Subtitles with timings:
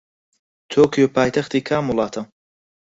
[0.71, 2.21] تۆکیۆ پایتەختی کام وڵاتە؟